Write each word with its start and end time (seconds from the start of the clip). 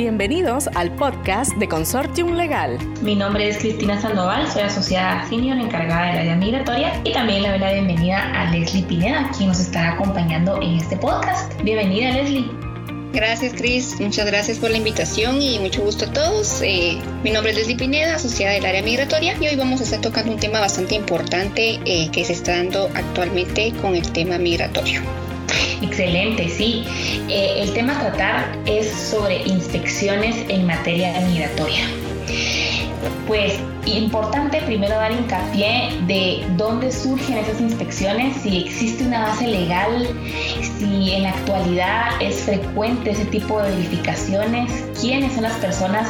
Bienvenidos 0.00 0.66
al 0.76 0.90
podcast 0.96 1.52
de 1.56 1.68
Consortium 1.68 2.32
Legal. 2.32 2.78
Mi 3.02 3.14
nombre 3.14 3.50
es 3.50 3.58
Cristina 3.58 4.00
Sandoval, 4.00 4.50
soy 4.50 4.62
asociada 4.62 5.28
senior 5.28 5.58
encargada 5.58 6.06
del 6.06 6.20
área 6.20 6.36
migratoria 6.36 7.02
y 7.04 7.12
también 7.12 7.42
le 7.42 7.50
doy 7.50 7.58
la 7.58 7.72
bienvenida 7.74 8.32
a 8.32 8.50
Leslie 8.50 8.82
Pineda, 8.84 9.30
quien 9.36 9.50
nos 9.50 9.60
estará 9.60 9.92
acompañando 9.92 10.56
en 10.62 10.76
este 10.76 10.96
podcast. 10.96 11.52
Bienvenida, 11.64 12.12
Leslie. 12.12 12.50
Gracias, 13.12 13.52
Cris. 13.52 14.00
Muchas 14.00 14.24
gracias 14.24 14.56
por 14.56 14.70
la 14.70 14.78
invitación 14.78 15.42
y 15.42 15.58
mucho 15.58 15.82
gusto 15.82 16.06
a 16.06 16.12
todos. 16.14 16.62
Eh, 16.62 16.96
mi 17.22 17.30
nombre 17.30 17.52
es 17.52 17.58
Leslie 17.58 17.76
Pineda, 17.76 18.14
asociada 18.14 18.54
del 18.54 18.64
área 18.64 18.82
migratoria, 18.82 19.36
y 19.38 19.48
hoy 19.48 19.56
vamos 19.56 19.82
a 19.82 19.84
estar 19.84 20.00
tocando 20.00 20.32
un 20.32 20.40
tema 20.40 20.60
bastante 20.60 20.94
importante 20.94 21.78
eh, 21.84 22.08
que 22.10 22.24
se 22.24 22.32
está 22.32 22.56
dando 22.56 22.88
actualmente 22.94 23.74
con 23.82 23.94
el 23.94 24.10
tema 24.12 24.38
migratorio. 24.38 25.02
Excelente, 25.82 26.48
sí. 26.48 26.84
Eh, 27.28 27.62
el 27.62 27.72
tema 27.72 27.96
a 27.96 28.00
tratar 28.00 28.58
es 28.66 28.90
sobre 28.90 29.42
inspecciones 29.46 30.36
en 30.48 30.66
materia 30.66 31.20
migratoria. 31.20 31.84
Pues 33.26 33.54
importante 33.86 34.60
primero 34.62 34.94
dar 34.94 35.12
hincapié 35.12 35.90
de 36.06 36.44
dónde 36.56 36.92
surgen 36.92 37.38
esas 37.38 37.60
inspecciones, 37.60 38.36
si 38.42 38.58
existe 38.58 39.04
una 39.04 39.22
base 39.22 39.46
legal, 39.46 40.08
si 40.78 41.12
en 41.12 41.24
la 41.24 41.30
actualidad 41.30 42.10
es 42.20 42.40
frecuente 42.42 43.10
ese 43.10 43.24
tipo 43.26 43.60
de 43.62 43.70
verificaciones, 43.70 44.84
quiénes 45.00 45.32
son 45.32 45.44
las 45.44 45.56
personas 45.56 46.08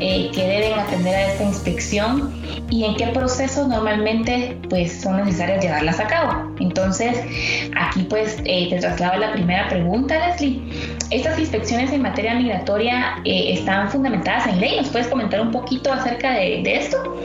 eh, 0.00 0.30
que 0.34 0.42
deben 0.42 0.78
atender 0.78 1.14
a 1.14 1.32
esta 1.32 1.44
inspección 1.44 2.32
y 2.70 2.84
en 2.84 2.96
qué 2.96 3.06
procesos 3.08 3.68
normalmente 3.68 4.56
pues 4.68 5.00
son 5.00 5.16
necesarias 5.24 5.62
llevarlas 5.62 6.00
a 6.00 6.06
cabo. 6.06 6.54
Entonces, 6.58 7.18
aquí 7.76 8.02
pues 8.08 8.38
eh, 8.44 8.68
te 8.70 8.78
traslado 8.78 9.18
la 9.18 9.32
primera 9.32 9.68
pregunta, 9.68 10.28
Leslie. 10.28 10.60
Estas 11.10 11.38
inspecciones 11.38 11.92
en 11.92 12.02
materia 12.02 12.34
migratoria 12.34 13.16
eh, 13.24 13.52
están 13.52 13.90
fundamentadas 13.90 14.46
en 14.46 14.60
ley. 14.60 14.76
¿Nos 14.76 14.88
puedes 14.88 15.08
comentar 15.08 15.40
un 15.40 15.50
poquito 15.50 15.92
acerca 15.92 16.32
de, 16.32 16.62
de 16.62 16.76
esto? 16.76 17.16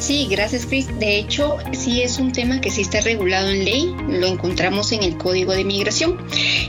Sí, 0.00 0.26
gracias 0.30 0.64
Chris. 0.64 0.86
De 0.98 1.18
hecho, 1.18 1.58
sí 1.72 2.00
es 2.00 2.18
un 2.18 2.32
tema 2.32 2.62
que 2.62 2.70
sí 2.70 2.80
está 2.80 3.02
regulado 3.02 3.50
en 3.50 3.66
ley, 3.66 3.94
lo 4.08 4.28
encontramos 4.28 4.92
en 4.92 5.02
el 5.02 5.18
Código 5.18 5.52
de 5.52 5.62
Migración. 5.62 6.16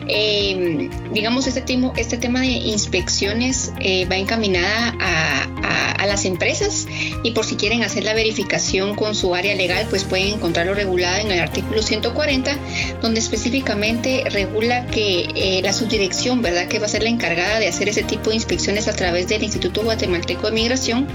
Eh, 0.06 0.90
digamos, 1.14 1.48
este, 1.48 1.64
este 1.96 2.18
tema 2.18 2.42
de 2.42 2.48
inspecciones 2.48 3.72
eh, 3.80 4.06
va 4.06 4.18
encaminada 4.18 4.96
a, 5.00 5.48
las 6.02 6.26
empresas 6.26 6.88
y 7.24 7.32
por 7.32 7.46
si 7.46 7.56
quieren 7.56 7.84
hacer 7.84 8.04
la 8.04 8.14
verificación 8.14 8.96
con 8.96 9.14
su 9.16 9.34
área 9.36 9.56
legal, 9.56 9.86
pues 9.90 10.04
pueden 10.04 10.34
encontrarlo 10.34 10.74
regulado 10.74 11.20
en 11.22 11.32
el 11.32 11.40
artículo 11.40 11.82
140, 11.84 12.58
donde 13.02 13.20
específicamente 13.20 14.24
regula 14.30 14.88
que 14.88 15.28
eh, 15.36 15.62
la 15.64 15.72
subdirección, 15.72 16.42
¿verdad?, 16.42 16.68
que 16.68 16.80
va 16.80 16.88
a 16.88 16.90
ser 16.90 17.04
la 17.04 17.10
encargada 17.10 17.60
de 17.60 17.68
hacer 17.68 17.88
ese 17.88 18.04
tipo 18.04 18.32
de 18.32 18.36
inspecciones 18.36 18.88
a 18.88 18.94
través 18.94 19.28
del 19.28 19.44
Instituto 19.44 19.84
Guatemalteco 19.84 20.48
de 20.48 20.54
Migración, 20.54 21.08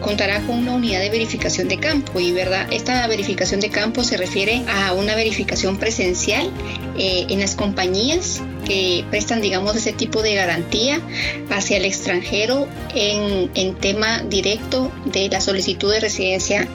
contará 0.00 0.40
con 0.40 0.58
una 0.58 0.72
unidad 0.72 1.00
de 1.00 1.10
verificación 1.10 1.43
de 1.44 1.78
campo 1.78 2.20
y 2.20 2.32
verdad 2.32 2.66
esta 2.72 3.06
verificación 3.06 3.60
de 3.60 3.68
campo 3.68 4.02
se 4.02 4.16
refiere 4.16 4.62
a 4.66 4.94
una 4.94 5.14
verificación 5.14 5.76
presencial 5.76 6.50
eh, 6.96 7.26
en 7.28 7.38
las 7.40 7.54
compañías 7.54 8.40
que 8.64 9.04
prestan 9.10 9.42
digamos 9.42 9.76
ese 9.76 9.92
tipo 9.92 10.22
de 10.22 10.34
garantía 10.36 11.02
hacia 11.50 11.76
el 11.76 11.84
extranjero 11.84 12.66
en, 12.94 13.74
tema 13.74 14.22
directo 14.22 14.90
de 15.04 15.28
la 15.28 15.42
solicitud 15.42 15.92
de 15.92 16.00
residencia 16.00 16.66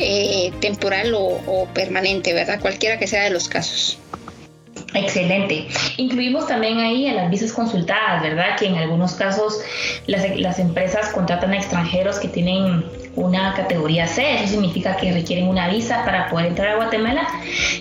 eh, 0.00 0.52
temporal 0.60 1.14
o 1.14 1.68
permanente 1.72 2.32
verdad 2.32 2.58
cualquiera 2.60 2.98
que 2.98 3.06
sea 3.06 3.22
de 3.22 3.30
los 3.30 3.48
casos 3.48 3.98
Excelente. 4.94 5.68
Incluimos 5.96 6.46
también 6.46 6.78
ahí 6.78 7.08
a 7.08 7.14
las 7.14 7.30
visas 7.30 7.52
consultadas, 7.52 8.22
¿verdad? 8.22 8.56
Que 8.58 8.66
en 8.66 8.76
algunos 8.76 9.14
casos 9.14 9.60
las, 10.06 10.38
las, 10.38 10.58
empresas 10.58 11.08
contratan 11.08 11.52
a 11.52 11.56
extranjeros 11.56 12.18
que 12.18 12.28
tienen 12.28 12.84
una 13.14 13.54
categoría 13.54 14.06
C, 14.06 14.42
eso 14.42 14.52
significa 14.52 14.96
que 14.96 15.12
requieren 15.12 15.48
una 15.48 15.68
visa 15.68 16.04
para 16.04 16.28
poder 16.30 16.46
entrar 16.46 16.68
a 16.68 16.76
Guatemala 16.76 17.28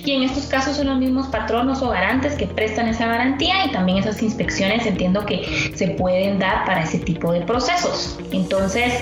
y 0.04 0.12
en 0.12 0.24
estos 0.24 0.46
casos 0.46 0.76
son 0.76 0.88
los 0.88 0.98
mismos 0.98 1.28
patronos 1.28 1.82
o 1.82 1.90
garantes 1.90 2.34
que 2.34 2.48
prestan 2.48 2.88
esa 2.88 3.08
garantía 3.08 3.66
y 3.66 3.72
también 3.72 4.00
esas 4.00 4.22
inspecciones 4.22 4.86
entiendo 4.86 5.26
que 5.26 5.72
se 5.76 5.88
pueden 5.90 6.40
dar 6.40 6.66
para 6.66 6.84
ese 6.84 7.00
tipo 7.00 7.32
de 7.32 7.42
procesos. 7.42 8.20
Entonces, 8.32 8.94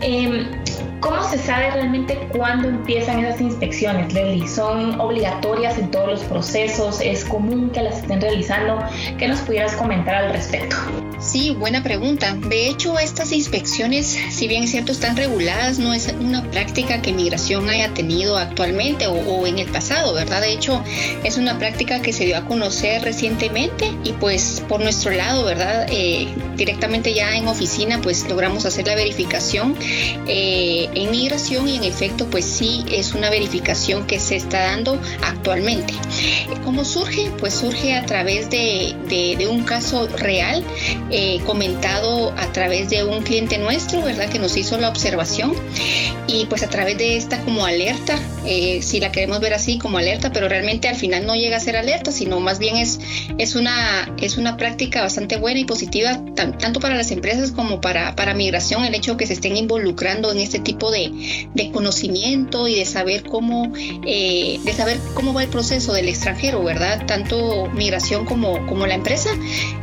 eh, 0.00 0.46
¿Cómo 1.00 1.22
se 1.30 1.38
sabe 1.38 1.70
realmente 1.70 2.28
cuándo 2.36 2.68
empiezan 2.68 3.24
esas 3.24 3.40
inspecciones, 3.40 4.12
Leslie? 4.12 4.46
¿Son 4.46 5.00
obligatorias 5.00 5.78
en 5.78 5.90
todos 5.90 6.08
los 6.08 6.20
procesos? 6.24 7.00
¿Es 7.00 7.24
común 7.24 7.70
que 7.70 7.82
las 7.82 7.98
estén 7.98 8.20
realizando? 8.20 8.78
¿Qué 9.18 9.26
nos 9.26 9.40
pudieras 9.40 9.74
comentar 9.76 10.14
al 10.14 10.32
respecto? 10.32 10.76
Sí, 11.20 11.50
buena 11.50 11.82
pregunta. 11.82 12.34
De 12.34 12.68
hecho, 12.68 12.98
estas 12.98 13.32
inspecciones, 13.32 14.06
si 14.30 14.48
bien 14.48 14.64
es 14.64 14.70
cierto, 14.70 14.90
están 14.92 15.16
reguladas, 15.16 15.78
no 15.78 15.92
es 15.92 16.12
una 16.18 16.42
práctica 16.50 17.02
que 17.02 17.12
migración 17.12 17.68
haya 17.68 17.92
tenido 17.92 18.38
actualmente 18.38 19.06
o, 19.06 19.46
en 19.46 19.58
el 19.58 19.68
pasado, 19.68 20.14
¿verdad? 20.14 20.40
De 20.40 20.52
hecho, 20.52 20.82
es 21.22 21.36
una 21.36 21.58
práctica 21.58 22.00
que 22.00 22.14
se 22.14 22.24
dio 22.24 22.38
a 22.38 22.46
conocer 22.46 23.02
recientemente 23.02 23.92
y 24.02 24.12
pues 24.14 24.62
por 24.66 24.80
nuestro 24.80 25.12
lado, 25.12 25.44
¿verdad? 25.44 25.86
Eh, 25.90 26.26
directamente 26.56 27.12
ya 27.12 27.36
en 27.36 27.48
oficina, 27.48 28.00
pues 28.02 28.26
logramos 28.26 28.64
hacer 28.64 28.86
la 28.86 28.94
verificación. 28.94 29.76
Eh, 30.26 30.88
en 30.94 31.10
migración 31.10 31.68
y 31.68 31.76
en 31.76 31.84
efecto 31.84 32.26
pues 32.26 32.44
sí 32.44 32.84
es 32.90 33.14
una 33.14 33.30
verificación 33.30 34.06
que 34.06 34.18
se 34.18 34.36
está 34.36 34.60
dando 34.64 35.00
actualmente. 35.22 35.94
¿Cómo 36.64 36.84
surge? 36.84 37.30
Pues 37.38 37.54
surge 37.54 37.94
a 37.94 38.06
través 38.06 38.50
de, 38.50 38.96
un 39.50 39.64
caso 39.64 40.06
real 40.06 40.62
eh, 41.10 41.40
comentado 41.46 42.32
a 42.36 42.52
través 42.52 42.90
de 42.90 43.04
un 43.04 43.22
cliente 43.22 43.58
nuestro, 43.58 44.02
¿verdad? 44.02 44.28
Que 44.28 44.38
nos 44.38 44.56
hizo 44.56 44.78
la 44.78 44.88
observación 44.88 45.54
y 46.26 46.46
pues 46.46 46.62
a 46.62 46.68
través 46.68 46.98
de 46.98 47.16
esta 47.16 47.40
como 47.40 47.64
alerta, 47.64 48.18
eh, 48.46 48.80
si 48.82 49.00
la 49.00 49.12
queremos 49.12 49.40
ver 49.40 49.54
así 49.54 49.78
como 49.78 49.98
alerta, 49.98 50.32
pero 50.32 50.48
realmente 50.48 50.88
al 50.88 50.96
final 50.96 51.26
no 51.26 51.34
llega 51.34 51.56
a 51.56 51.60
ser 51.60 51.76
alerta, 51.76 52.12
sino 52.12 52.40
más 52.40 52.58
bien 52.58 52.76
es, 52.76 52.98
es, 53.38 53.54
una, 53.54 54.14
es 54.20 54.36
una 54.36 54.56
práctica 54.56 55.02
bastante 55.02 55.36
buena 55.36 55.60
y 55.60 55.64
positiva 55.64 56.20
tanto 56.34 56.80
para 56.80 56.94
las 56.94 57.10
empresas 57.10 57.52
como 57.52 57.80
para, 57.80 58.14
para 58.16 58.34
migración, 58.34 58.84
el 58.84 58.94
hecho 58.94 59.12
de 59.12 59.16
que 59.18 59.26
se 59.26 59.34
estén 59.34 59.56
involucrando 59.56 60.32
en 60.32 60.38
este 60.38 60.58
tipo 60.58 60.90
de, 60.90 61.10
conocimiento 61.72 62.66
y 62.66 62.74
de 62.74 62.84
saber 62.84 63.22
cómo, 63.22 63.72
eh, 64.06 64.58
de 64.64 64.72
saber 64.72 64.98
cómo 65.14 65.32
va 65.32 65.44
el 65.44 65.48
proceso 65.48 65.92
del 65.92 66.08
extranjero, 66.08 66.62
¿verdad? 66.64 67.06
Tanto 67.06 67.66
migración 67.68 68.24
como, 68.24 68.66
como 68.66 68.86
la 68.86 68.94
empresa. 68.94 69.30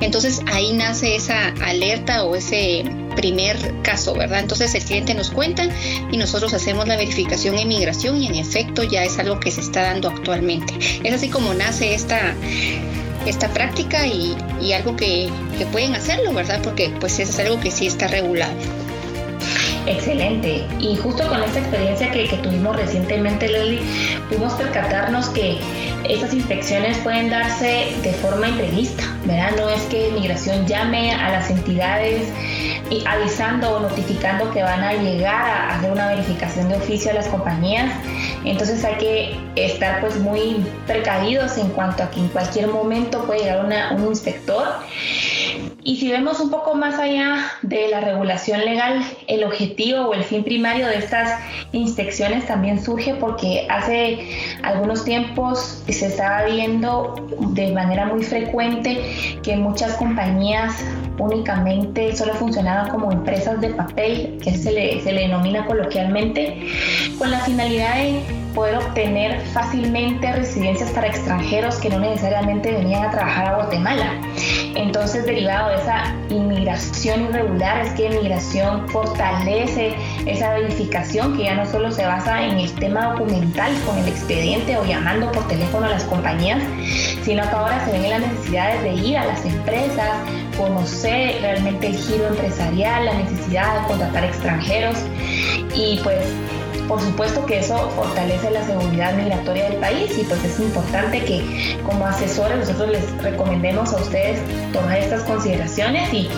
Entonces 0.01 0.41
ahí 0.47 0.73
nace 0.73 1.15
esa 1.15 1.49
alerta 1.61 2.25
o 2.25 2.35
ese 2.35 2.83
primer 3.17 3.57
caso, 3.81 4.13
¿verdad? 4.13 4.39
Entonces 4.39 4.73
el 4.75 4.83
cliente 4.83 5.13
nos 5.13 5.31
cuenta 5.31 5.67
y 6.11 6.17
nosotros 6.17 6.53
hacemos 6.53 6.87
la 6.87 6.95
verificación 6.95 7.57
en 7.57 7.67
migración 7.67 8.21
y 8.21 8.27
en 8.27 8.35
efecto 8.47 8.83
ya 8.83 9.03
es 9.03 9.19
algo 9.19 9.39
que 9.39 9.51
se 9.51 9.61
está 9.61 9.83
dando 9.83 10.09
actualmente. 10.09 10.73
Es 11.03 11.13
así 11.13 11.29
como 11.29 11.53
nace 11.53 11.93
esta 11.93 12.33
esta 13.25 13.49
práctica 13.49 14.07
y, 14.07 14.37
algo 14.71 14.95
que, 14.95 15.29
que, 15.57 15.65
pueden 15.65 15.95
hacerlo, 15.95 16.33
¿verdad? 16.33 16.61
Porque 16.63 16.93
pues 16.99 17.19
es 17.19 17.37
algo 17.39 17.59
que 17.59 17.71
sí 17.71 17.87
está 17.87 18.07
regulado. 18.07 18.53
Excelente. 19.87 20.65
Y 20.79 20.97
justo 20.97 21.25
con 21.29 21.41
esta 21.41 21.59
experiencia 21.59 22.11
que, 22.11 22.27
tuvimos 22.43 22.75
recientemente, 22.75 23.47
Leslie, 23.47 23.81
pudimos 24.27 24.53
percatarnos 24.53 25.29
que 25.29 25.57
estas 26.09 26.33
inspecciones 26.33 26.97
pueden 26.99 27.29
darse 27.29 27.93
de 28.03 28.11
forma 28.13 28.49
imprevista, 28.49 29.03
¿verdad? 29.25 29.51
No 29.55 29.69
es 29.69 29.81
que 29.83 30.11
migración 30.11 30.67
llame 30.67 31.13
a 31.13 31.29
las 31.31 31.49
entidades 31.49 32.27
avisando 33.05 33.77
o 33.77 33.79
notificando 33.81 34.51
que 34.51 34.63
van 34.63 34.83
a 34.83 34.93
llegar 34.93 35.35
a 35.35 35.77
hacer 35.77 35.91
una 35.91 36.07
verificación 36.07 36.69
de 36.69 36.75
oficio 36.75 37.11
a 37.11 37.13
las 37.13 37.27
compañías. 37.27 37.91
Entonces 38.45 38.83
hay 38.83 38.95
que 38.95 39.39
estar 39.55 40.01
pues 40.01 40.17
muy 40.19 40.65
precavidos 40.85 41.57
en 41.57 41.69
cuanto 41.69 42.03
a 42.03 42.11
que 42.11 42.19
en 42.19 42.27
cualquier 42.29 42.67
momento 42.67 43.25
puede 43.25 43.41
llegar 43.41 43.93
un 43.95 44.05
inspector 44.05 44.67
y 45.87 45.95
si 45.95 46.11
vemos 46.11 46.41
un 46.41 46.51
poco 46.51 46.75
más 46.75 46.99
allá 46.99 47.45
de 47.61 47.87
la 47.87 48.01
regulación 48.01 48.59
legal, 48.65 49.01
el 49.27 49.45
objetivo 49.45 50.07
o 50.07 50.13
el 50.13 50.25
fin 50.25 50.43
primario 50.43 50.85
de 50.85 50.97
estas 50.97 51.39
inspecciones 51.71 52.45
también 52.45 52.83
surge 52.83 53.13
porque 53.13 53.65
hace 53.69 54.19
algunos 54.63 55.05
tiempos 55.05 55.81
se 55.87 56.07
estaba 56.07 56.43
viendo 56.43 57.15
de 57.53 57.71
manera 57.71 58.05
muy 58.05 58.21
frecuente 58.21 59.39
que 59.41 59.55
muchas 59.55 59.93
compañías 59.93 60.75
únicamente 61.19 62.13
solo 62.17 62.33
funcionaban 62.33 62.89
como 62.89 63.09
empresas 63.09 63.61
de 63.61 63.69
papel, 63.69 64.39
que 64.43 64.57
se 64.57 64.73
le, 64.73 65.01
se 65.01 65.13
le 65.13 65.21
denomina 65.21 65.65
coloquialmente, 65.65 66.67
con 67.17 67.31
la 67.31 67.39
finalidad 67.39 67.95
de 67.95 68.23
poder 68.53 68.75
obtener 68.75 69.39
fácilmente 69.53 70.33
residencias 70.33 70.89
para 70.89 71.07
extranjeros 71.07 71.75
que 71.75 71.89
no 71.89 71.99
necesariamente 71.99 72.71
venían 72.71 73.05
a 73.05 73.11
trabajar 73.11 73.45
a 73.45 73.55
Guatemala. 73.55 74.19
Entonces, 74.77 75.25
derivado 75.25 75.69
de 75.69 75.75
esa 75.77 76.15
inmigración 76.29 77.25
irregular, 77.25 77.83
es 77.83 77.93
que 77.93 78.09
migración 78.09 78.87
fortalece 78.89 79.95
esa 80.27 80.53
verificación 80.53 81.35
que 81.35 81.45
ya 81.45 81.55
no 81.55 81.65
solo 81.65 81.91
se 81.91 82.05
basa 82.05 82.43
en 82.43 82.59
el 82.59 82.71
tema 82.75 83.13
documental 83.13 83.71
con 83.87 83.97
el 83.97 84.07
expediente 84.07 84.77
o 84.77 84.85
llamando 84.85 85.31
por 85.31 85.47
teléfono 85.47 85.87
a 85.87 85.89
las 85.89 86.03
compañías, 86.03 86.61
sino 87.23 87.41
que 87.41 87.49
ahora 87.49 87.83
se 87.85 87.91
ven 87.91 88.07
las 88.07 88.21
necesidades 88.21 88.83
de 88.83 88.93
ir 88.93 89.17
a 89.17 89.25
las 89.25 89.43
empresas, 89.45 90.11
conocer 90.55 91.41
realmente 91.41 91.87
el 91.87 91.97
giro 91.97 92.27
empresarial, 92.27 93.05
la 93.05 93.13
necesidad 93.15 93.81
de 93.81 93.87
contratar 93.87 94.25
extranjeros. 94.25 94.97
Y 95.73 95.99
pues 96.03 96.19
por 96.87 97.01
supuesto 97.01 97.45
que 97.45 97.59
eso 97.59 97.89
fortalece 97.91 98.49
la 98.51 98.65
seguridad 98.65 99.13
migratoria 99.13 99.69
del 99.69 99.79
país 99.79 100.17
y 100.17 100.23
pues 100.23 100.43
es 100.43 100.59
importante 100.59 101.23
que 101.23 101.77
como 101.85 102.05
asesores 102.05 102.57
nosotros 102.57 102.89
les 102.89 103.23
recomendemos 103.23 103.93
a 103.93 103.97
ustedes 103.97 104.39
tomar 104.71 104.97
estas 104.97 105.23
consideraciones 105.23 106.13
y, 106.13 106.29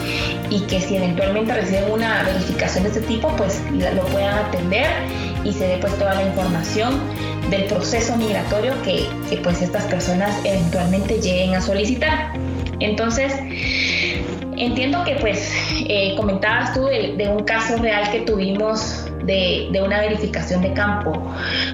y 0.50 0.62
que 0.62 0.82
si 0.82 0.98
eventualmente 0.98 1.54
reciben 1.54 1.92
una 1.92 2.24
verificación 2.24 2.84
de 2.84 2.90
este 2.90 3.02
tipo 3.02 3.30
pues 3.38 3.62
lo 3.72 4.04
puedan 4.08 4.38
atender 4.46 4.88
y 5.44 5.54
se 5.54 5.68
dé 5.68 5.78
pues 5.78 5.98
toda 5.98 6.16
la 6.16 6.24
información 6.24 7.00
del 7.50 7.66
proceso 7.66 8.16
migratorio 8.18 8.74
que, 8.84 9.08
que 9.30 9.38
pues 9.38 9.62
estas 9.62 9.86
personas 9.86 10.36
eventualmente 10.44 11.20
lleguen 11.20 11.56
a 11.56 11.62
solicitar. 11.62 12.34
Entonces, 12.80 13.34
entiendo 14.58 15.04
que 15.04 15.16
pues 15.16 15.52
eh, 15.88 16.14
comentabas 16.16 16.74
tú 16.74 16.86
de, 16.86 17.16
de, 17.18 17.30
un 17.30 17.44
caso 17.44 17.78
real 17.78 18.12
que 18.12 18.22
tuvimos 18.22 18.99
de, 19.26 19.82
una 19.84 20.02
verificación 20.02 20.62
de 20.62 20.74
campo. 20.74 21.14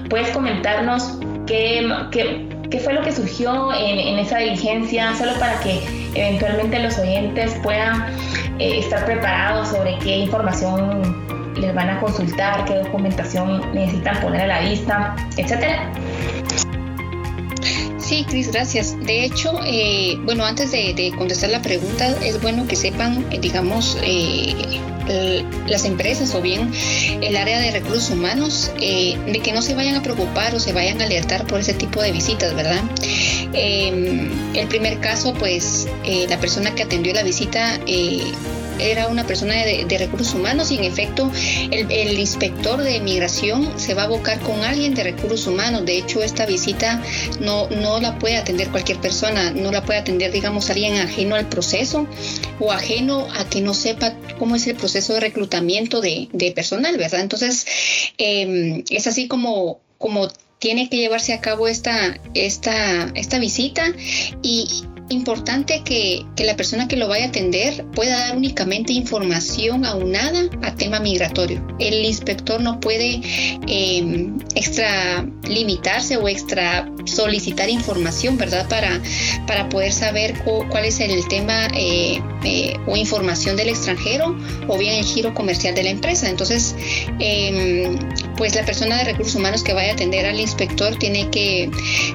¿Puedes 0.08 0.30
comentarnos 0.30 1.18
qué, 1.46 1.88
qué, 2.10 2.80
fue 2.80 2.92
lo 2.92 3.02
que 3.02 3.12
surgió 3.12 3.72
en, 3.74 4.18
esa 4.18 4.38
diligencia, 4.38 5.14
solo 5.16 5.32
para 5.38 5.58
que 5.60 5.80
eventualmente 6.14 6.78
los 6.80 6.98
oyentes 6.98 7.54
puedan 7.62 8.06
eh, 8.58 8.78
estar 8.78 9.04
preparados 9.04 9.68
sobre 9.68 9.98
qué 9.98 10.18
información 10.18 11.26
les 11.60 11.74
van 11.74 11.88
a 11.88 12.00
consultar, 12.00 12.64
qué 12.66 12.74
documentación 12.74 13.72
necesitan 13.74 14.20
poner 14.20 14.42
a 14.42 14.46
la 14.46 14.60
vista, 14.60 15.16
etcétera? 15.36 15.90
Sí, 18.06 18.24
Cris, 18.24 18.52
gracias. 18.52 18.96
De 19.04 19.24
hecho, 19.24 19.58
eh, 19.64 20.16
bueno, 20.22 20.44
antes 20.44 20.70
de, 20.70 21.12
contestar 21.18 21.50
la 21.50 21.60
pregunta, 21.60 22.16
es 22.22 22.40
bueno 22.40 22.64
que 22.68 22.76
sepan, 22.76 23.26
eh, 23.32 23.40
digamos, 23.40 23.98
eh, 24.00 25.42
las 25.66 25.84
empresas 25.84 26.32
o 26.34 26.40
bien 26.40 26.72
el 27.20 27.36
área 27.36 27.60
de 27.60 27.72
recursos 27.72 28.10
humanos 28.10 28.72
eh, 28.80 29.16
de 29.26 29.40
que 29.40 29.52
no 29.52 29.62
se 29.62 29.74
vayan 29.74 29.96
a 29.96 30.02
preocupar 30.02 30.54
o 30.54 30.60
se 30.60 30.72
vayan 30.72 31.00
a 31.00 31.04
alertar 31.04 31.46
por 31.46 31.60
ese 31.60 31.74
tipo 31.74 32.00
de 32.00 32.12
visitas, 32.12 32.54
¿verdad? 32.54 32.82
El 33.52 34.66
primer 34.68 35.00
caso, 35.00 35.34
pues 35.34 35.88
la 36.28 36.38
persona 36.38 36.74
que 36.74 36.84
atendió 36.84 37.12
la 37.12 37.22
visita 37.22 37.80
era 38.78 39.08
una 39.08 39.26
persona 39.26 39.54
de, 39.54 39.96
recursos 39.98 40.34
humanos 40.34 40.70
y 40.70 40.76
en 40.76 40.84
efecto 40.84 41.30
el, 41.70 42.18
inspector 42.18 42.82
de 42.82 43.00
migración 43.00 43.78
se 43.78 43.94
va 43.94 44.02
a 44.02 44.04
abocar 44.06 44.40
con 44.40 44.62
alguien 44.62 44.94
de 44.94 45.04
recursos 45.04 45.46
humanos. 45.46 45.84
De 45.84 45.98
hecho, 45.98 46.22
esta 46.22 46.46
visita 46.46 47.02
no, 47.40 47.68
no 47.70 48.00
la 48.00 48.18
puede 48.18 48.36
atender 48.36 48.68
cualquier 48.68 48.98
persona, 49.00 49.50
no 49.50 49.70
la 49.70 49.82
puede 49.84 50.00
atender, 50.00 50.32
digamos, 50.32 50.68
alguien 50.70 50.96
ajeno 50.96 51.34
al 51.34 51.48
proceso 51.48 52.06
o 52.60 52.72
ajeno 52.72 53.26
a 53.38 53.48
que 53.48 53.60
no 53.60 53.74
sepa 53.74 54.14
cómo 54.38 54.56
es 54.56 54.66
el 54.66 54.76
proceso 54.76 55.14
de 55.14 55.20
reclutamiento 55.20 56.00
de, 56.00 56.28
personal, 56.54 56.96
¿verdad? 56.96 57.20
Entonces, 57.20 57.66
em, 58.18 58.84
es 58.90 59.06
así 59.06 59.28
como, 59.28 59.80
como 59.98 60.28
tiene 60.58 60.88
que 60.88 60.96
llevarse 60.96 61.32
a 61.32 61.40
cabo 61.40 61.68
esta, 61.68 62.18
esta, 62.34 63.10
esta 63.14 63.38
visita 63.38 63.92
y, 64.42 64.66
importante 65.08 65.82
que, 65.84 66.24
la 66.44 66.56
persona 66.56 66.86
que 66.86 66.96
lo 66.96 67.08
vaya 67.08 67.26
a 67.26 67.28
atender 67.28 67.84
pueda 67.86 68.18
dar 68.18 68.36
únicamente 68.36 68.92
información 68.92 69.84
aunada 69.84 70.48
a 70.62 70.74
tema 70.74 71.00
migratorio. 71.00 71.66
El 71.80 72.04
inspector 72.04 72.60
no 72.60 72.78
puede 72.78 73.20
eh, 73.66 74.30
extra 74.54 75.26
limitarse 75.48 76.16
o 76.16 76.28
extra 76.28 76.88
solicitar 77.04 77.68
información, 77.68 78.36
¿verdad? 78.36 78.68
Para, 78.68 79.00
para 79.46 79.68
poder 79.68 79.92
saber 79.92 80.34
cuál 80.44 80.84
es 80.84 81.00
el 81.00 81.26
tema 81.28 81.68
eh, 81.74 82.20
eh, 82.44 82.76
o 82.86 82.96
información 82.96 83.56
del 83.56 83.70
extranjero 83.70 84.36
o 84.68 84.78
bien 84.78 84.94
el 84.94 85.04
giro 85.04 85.34
comercial 85.34 85.74
de 85.74 85.82
la 85.82 85.90
empresa. 85.90 86.28
Entonces, 86.28 86.74
em, 87.18 87.98
pues 88.36 88.54
la 88.54 88.64
persona 88.64 88.98
de 88.98 89.04
recursos 89.04 89.34
humanos 89.34 89.62
que 89.62 89.72
vaya 89.72 89.90
a 89.90 89.94
atender 89.94 90.26
al 90.26 90.38
inspector 90.38 90.96
tiene 90.96 91.30
que, 91.30 91.70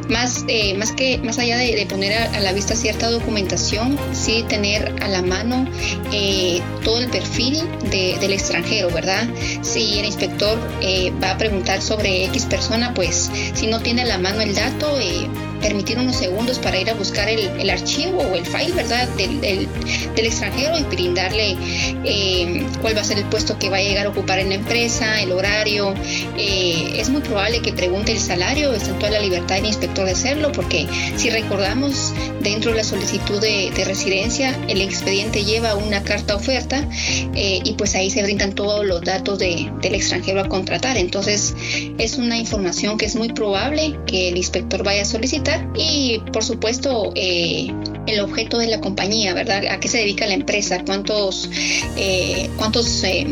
más, 0.10 0.46
más, 0.78 0.92
que, 0.92 1.18
más 1.20 1.40
allá 1.40 1.58
de, 1.58 1.86
poner 1.90 2.14
a 2.14 2.40
la 2.40 2.54
vista 2.54 2.76
cierta 2.76 3.10
documentación, 3.10 3.98
sí 4.14 4.46
tener 4.48 4.96
a 5.02 5.08
la 5.08 5.22
mano 5.22 5.68
eh, 6.12 6.62
todo 6.84 7.00
el 7.00 7.10
perfil 7.10 7.62
del 7.90 8.34
extranjero, 8.34 8.90
¿verdad? 8.92 9.28
Si 9.62 10.00
el 10.00 10.06
inspector 10.06 10.58
eh, 10.82 11.12
va 11.22 11.32
a 11.32 11.38
preguntar 11.38 11.82
sobre 11.82 12.26
X 12.26 12.46
persona, 12.46 12.94
pues 12.94 13.30
si 13.54 13.68
no 13.68 13.80
tiene 13.80 14.04
a 14.04 14.06
la 14.06 14.18
mano 14.18 14.42
el 14.42 14.56
dato, 14.56 15.00
eh, 15.00 15.28
permitir 15.62 15.98
unos 15.98 16.16
segundos 16.16 16.60
para 16.60 16.80
ir 16.80 16.90
a 16.90 16.94
buscar 16.94 17.30
el, 17.30 17.70
archivo 17.70 18.20
o 18.20 18.36
el 18.36 18.46
file, 18.46 18.74
¿verdad? 18.74 19.08
Del, 19.10 19.68
extranjero 20.16 20.78
y 20.78 20.84
brindarle 20.84 21.58
eh, 22.06 22.66
cuál 22.80 22.96
va 22.96 23.02
a 23.02 23.04
ser 23.04 23.18
el 23.18 23.26
puesto 23.26 23.58
que 23.58 23.70
va 23.70 23.78
a 23.78 23.82
llegar 23.82 24.06
a 24.06 24.10
ocupar 24.10 24.40
en 24.40 24.50
la 24.50 24.56
empresa, 24.56 25.22
el 25.22 25.32
horario. 25.32 25.94
Eh, 26.38 26.94
es 26.96 27.10
muy 27.10 27.22
probable 27.22 27.62
que 27.62 27.74
pregunte 27.74 28.12
el 28.12 28.20
salario, 28.20 28.72
está 28.72 28.92
en 28.92 29.00
toda 29.00 29.12
la 29.12 29.20
libertad 29.20 29.56
del 29.56 29.66
inspector 29.66 30.06
de 30.06 30.12
hacerlo, 30.12 30.52
porque 30.52 30.88
si 31.18 31.30
recordamos, 31.30 32.14
dentro 32.42 32.72
de 32.72 32.78
la 32.78 32.84
solicitud 32.84 33.42
de, 33.42 33.72
residencia, 33.86 34.56
el 34.68 34.80
expediente 34.82 35.44
lleva 35.44 35.76
una 35.76 36.04
carta 36.04 36.36
oferta 36.36 36.88
eh, 37.36 37.62
y 37.64 37.74
pues 37.74 37.96
ahí 37.96 38.12
se 38.12 38.22
brindan 38.22 38.54
todos 38.54 38.86
los 38.86 39.02
datos 39.02 39.40
del 39.40 39.72
extranjero 39.82 40.42
a 40.42 40.48
contratar. 40.48 40.98
Entonces, 40.98 41.56
es 41.98 42.18
una 42.18 42.38
información 42.38 42.98
que 42.98 43.06
es 43.06 43.16
muy 43.16 43.30
probable 43.34 44.00
que 44.06 44.30
el 44.30 44.38
inspector 44.38 44.84
vaya 44.84 45.02
a 45.02 45.06
solicitar 45.06 45.51
y 45.76 46.20
por 46.32 46.44
supuesto 46.44 47.12
eh, 47.16 47.68
el 48.08 48.20
objeto 48.20 48.58
de 48.58 48.68
la 48.68 48.82
compañía, 48.82 49.34
¿verdad? 49.34 49.66
¿A 49.70 49.80
qué 49.80 49.88
se 49.88 50.00
dedica 50.00 50.26
la 50.28 50.34
empresa? 50.34 50.84
¿Cuántos, 50.86 51.50
eh, 51.98 52.50
cuántos 52.58 53.04
eh, 53.04 53.28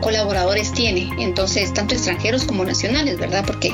colaboradores 0.00 0.72
tiene, 0.72 1.08
entonces 1.18 1.72
tanto 1.72 1.94
extranjeros 1.94 2.44
como 2.44 2.64
nacionales, 2.64 3.18
¿verdad? 3.18 3.44
Porque 3.46 3.72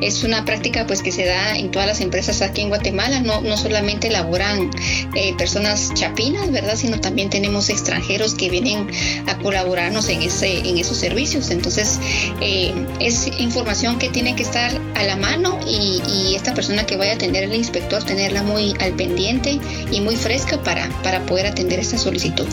es 0.00 0.24
una 0.24 0.44
práctica 0.44 0.86
pues 0.86 1.02
que 1.02 1.12
se 1.12 1.24
da 1.24 1.56
en 1.56 1.70
todas 1.70 1.86
las 1.86 2.00
empresas 2.00 2.42
aquí 2.42 2.62
en 2.62 2.68
Guatemala, 2.68 3.20
no, 3.20 3.40
no 3.40 3.56
solamente 3.56 4.10
laboran 4.10 4.70
eh, 5.14 5.34
personas 5.36 5.92
chapinas, 5.94 6.50
¿verdad? 6.50 6.76
Sino 6.76 7.00
también 7.00 7.30
tenemos 7.30 7.68
extranjeros 7.68 8.34
que 8.34 8.50
vienen 8.50 8.88
a 9.26 9.38
colaborarnos 9.38 10.08
en, 10.08 10.22
ese, 10.22 10.58
en 10.68 10.78
esos 10.78 10.96
servicios, 10.96 11.50
entonces 11.50 11.98
eh, 12.40 12.74
es 13.00 13.28
información 13.38 13.98
que 13.98 14.08
tiene 14.08 14.34
que 14.34 14.42
estar 14.42 14.70
a 14.94 15.04
la 15.04 15.16
mano 15.16 15.58
y, 15.66 16.02
esta 16.38 16.54
persona 16.54 16.86
que 16.86 16.96
vaya 16.96 17.12
a 17.12 17.14
atender 17.16 17.42
el 17.42 17.54
inspector 17.54 18.04
tenerla 18.04 18.44
muy 18.44 18.72
al 18.78 18.92
pendiente 18.92 19.58
y 19.90 20.00
muy 20.00 20.14
fresca 20.14 20.62
para, 20.62 20.88
para 21.02 21.26
poder 21.26 21.46
atender 21.46 21.80
esta 21.80 21.98
solicitud. 21.98 22.46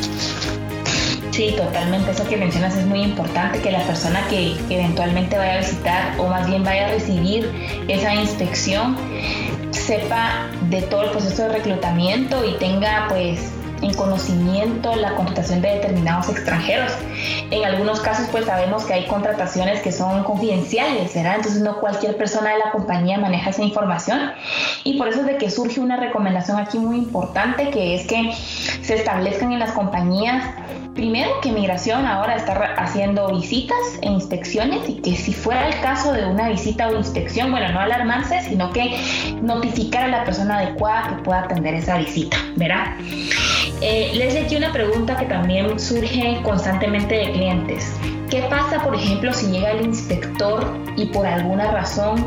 Sí, 1.36 1.54
totalmente. 1.58 2.12
Eso 2.12 2.26
que 2.30 2.38
mencionas 2.38 2.78
es 2.78 2.86
muy 2.86 3.02
importante, 3.02 3.60
que 3.60 3.70
la 3.70 3.82
persona 3.82 4.26
que 4.30 4.56
eventualmente 4.70 5.38
vaya 5.38 5.56
a 5.56 5.58
visitar 5.58 6.14
o 6.18 6.28
más 6.28 6.48
bien 6.48 6.64
vaya 6.64 6.88
a 6.88 6.92
recibir 6.92 7.52
esa 7.90 8.16
inspección 8.16 8.96
sepa 9.72 10.48
de 10.70 10.82
todo 10.84 11.04
el 11.04 11.10
proceso 11.10 11.44
de 11.44 11.50
reclutamiento 11.50 12.46
y 12.46 12.54
tenga 12.54 13.08
pues 13.10 13.52
en 13.82 13.94
conocimiento 13.96 14.96
la 14.96 15.14
contratación 15.16 15.62
de 15.62 15.72
determinados 15.72 16.30
extranjeros. 16.30 16.94
En 17.52 17.66
algunos 17.66 18.00
casos 18.00 18.28
pues 18.32 18.46
sabemos 18.46 18.86
que 18.86 18.94
hay 18.94 19.06
contrataciones 19.06 19.82
que 19.82 19.92
son 19.92 20.24
confidenciales, 20.24 21.14
¿verdad? 21.14 21.36
Entonces 21.36 21.62
no 21.62 21.82
cualquier 21.82 22.16
persona 22.16 22.52
de 22.52 22.60
la 22.60 22.72
compañía 22.72 23.18
maneja 23.18 23.50
esa 23.50 23.62
información 23.62 24.32
y 24.86 24.98
por 24.98 25.10
eso 25.10 25.20
es 25.20 25.26
de 25.26 25.38
que 25.38 25.52
surge 25.52 25.82
una 25.82 25.98
recomendación 25.98 26.58
aquí 26.58 26.80
muy 26.80 26.96
importante 26.96 27.70
que 27.72 27.96
es 27.96 28.08
que 28.08 28.32
se 28.86 28.96
establezcan 28.96 29.52
en 29.52 29.60
las 29.60 29.72
compañías 29.72 30.44
Primero 30.96 31.42
que 31.42 31.52
migración 31.52 32.06
ahora 32.06 32.38
está 32.38 32.54
haciendo 32.78 33.28
visitas 33.28 33.78
e 34.02 34.08
inspecciones 34.08 34.88
y 34.88 35.02
que 35.02 35.14
si 35.18 35.34
fuera 35.34 35.68
el 35.68 35.78
caso 35.82 36.14
de 36.14 36.26
una 36.26 36.48
visita 36.48 36.88
o 36.88 36.96
inspección, 36.96 37.52
bueno, 37.52 37.70
no 37.74 37.82
alarmarse, 37.82 38.42
sino 38.44 38.72
que 38.72 38.98
notificar 39.42 40.04
a 40.04 40.08
la 40.08 40.24
persona 40.24 40.60
adecuada 40.60 41.10
que 41.10 41.24
pueda 41.24 41.42
atender 41.42 41.74
esa 41.74 41.98
visita, 41.98 42.38
¿verdad? 42.56 42.96
Eh, 43.82 44.12
les 44.16 44.36
hecho 44.36 44.56
una 44.56 44.72
pregunta 44.72 45.18
que 45.18 45.26
también 45.26 45.78
surge 45.78 46.40
constantemente 46.44 47.14
de 47.14 47.32
clientes. 47.34 47.94
¿Qué 48.30 48.44
pasa, 48.44 48.82
por 48.82 48.96
ejemplo, 48.96 49.34
si 49.34 49.48
llega 49.48 49.72
el 49.72 49.88
inspector 49.88 50.66
y 50.96 51.08
por 51.08 51.28
alguna 51.28 51.72
razón 51.72 52.26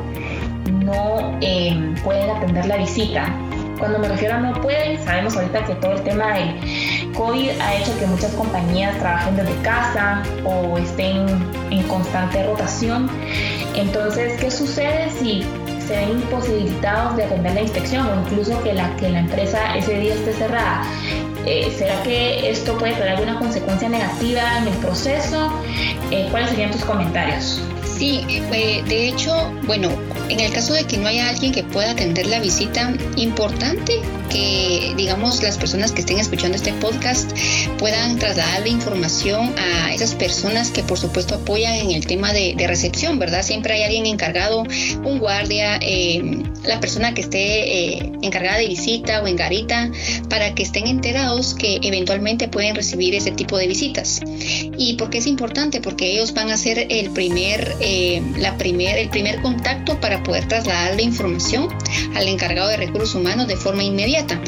no 0.85 1.39
eh, 1.41 1.95
pueden 2.05 2.29
atender 2.37 2.67
la 2.67 2.77
visita? 2.77 3.35
Cuando 3.79 3.99
me 3.99 4.09
refiero 4.09 4.35
a 4.35 4.39
no 4.39 4.53
pueden, 4.61 5.03
sabemos 5.05 5.37
ahorita 5.37 5.65
que 5.65 5.75
todo 5.77 5.93
el 5.93 6.03
tema 6.03 6.35
del 6.35 7.13
COVID 7.15 7.51
ha 7.61 7.75
hecho 7.77 7.99
que 7.99 8.07
muchas 8.07 8.33
compañías 8.33 8.99
trabajen 8.99 9.37
desde 9.37 9.55
casa 9.63 10.23
o 10.45 10.79
estén 10.79 11.27
en 11.71 11.83
constante 11.85 12.45
rotación. 12.47 13.09
Entonces, 13.75 14.39
¿qué 14.41 14.51
sucede 14.51 15.11
si 15.11 15.45
se 15.89 15.97
ven 15.97 16.11
imposibilitados 16.11 17.17
de 17.17 17.25
atender 17.25 17.55
la 17.55 17.63
inspección 17.63 18.07
o 18.07 18.21
incluso 18.21 18.63
que 18.63 18.75
la, 18.75 18.95
que 18.97 19.09
la 19.09 19.21
empresa 19.21 19.75
ese 19.75 19.99
día 19.99 20.15
esté 20.15 20.35
cerrada. 20.35 20.83
Eh, 21.47 21.73
¿Será 21.77 22.03
que 22.03 22.51
esto 22.51 22.77
puede 22.77 22.93
traer 22.93 23.13
alguna 23.13 23.39
consecuencia 23.39 23.89
negativa 23.89 24.59
en 24.59 24.69
el 24.69 24.75
proceso? 24.75 25.51
Eh, 26.11 26.29
¿Cuáles 26.31 26.51
serían 26.51 26.73
tus 26.73 26.85
comentarios? 26.85 27.63
Sí, 27.85 28.23
eh, 28.29 28.85
de 28.87 29.09
hecho, 29.09 29.51
bueno, 29.67 29.89
en 30.29 30.41
el 30.41 30.53
caso 30.53 30.73
de 30.75 30.85
que 30.85 30.99
no 30.99 31.09
haya 31.09 31.29
alguien 31.29 31.53
que 31.53 31.65
pueda 31.65 31.91
atender 31.91 32.27
la 32.27 32.41
visita, 32.41 32.93
importante 33.17 34.01
que, 34.29 34.93
digamos, 34.97 35.43
las 35.43 35.57
personas 35.59 35.93
que 35.93 36.01
estén 36.01 36.19
escuchando 36.19 36.57
este 36.57 36.73
podcast 36.75 37.31
puedan 37.79 38.19
trasladar 38.19 38.61
la 38.61 38.69
información 38.69 39.55
a 39.59 39.93
esas 39.93 40.15
personas 40.15 40.71
que, 40.71 40.83
por 40.83 40.99
supuesto, 40.99 41.37
apoyan 41.37 41.75
en 41.75 41.91
el 41.93 42.07
tema 42.07 42.33
de, 42.33 42.55
recepción, 42.69 43.19
¿verdad? 43.19 43.43
Siempre 43.43 43.73
hay 43.73 43.85
alguien 43.85 44.05
encargado, 44.05 44.63
un 45.03 45.19
guardia, 45.19 45.79
eh, 45.81 46.43
la 46.65 46.81
persona 46.81 47.15
que 47.15 47.23
esté 47.23 47.97
eh, 47.97 48.13
encargada 48.21 48.59
de 48.59 48.67
visita 48.67 49.23
o 49.23 49.27
en 49.27 49.37
garita, 49.37 49.91
para 50.29 50.55
que 50.55 50.65
estén 50.65 50.87
enterados 50.87 51.55
que 51.55 51.81
eventualmente 51.83 52.49
pueden 52.49 52.75
recibir 52.75 53.15
ese 53.15 53.31
tipo 53.31 53.57
de 53.57 53.67
visitas. 53.67 54.21
¿Y 54.77 54.95
por 54.95 55.09
qué 55.09 55.19
es 55.19 55.27
importante? 55.27 55.81
Porque 55.81 56.13
ellos 56.13 56.35
van 56.35 56.51
a 56.51 56.59
ser 56.59 56.87
el 56.91 57.11
primer, 57.11 57.75
eh, 57.81 58.23
la 58.37 58.59
primer, 58.59 58.99
el 58.99 59.09
primer 59.09 59.41
contacto 59.41 59.99
para 59.99 60.18
poder 60.23 60.47
trasladar 60.49 60.95
la 60.95 61.03
información 61.03 61.69
al 62.15 62.29
encargado 62.29 62.69
de 62.69 62.77
recursos 62.77 63.15
humanos 63.15 63.47
de 63.49 63.57
forma 63.57 63.83
inmediata. 63.83 64.41